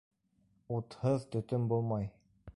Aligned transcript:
Утһыҙ 0.77 1.29
төтөн 1.37 1.71
булмай. 1.75 2.11